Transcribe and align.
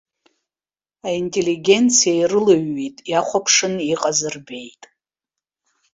Аинтеллигенциа 1.07 2.11
ирылаҩҩит, 2.21 2.97
иахәаԥшын 3.11 3.75
иҟаз 3.93 4.19
рбеит. 4.33 4.81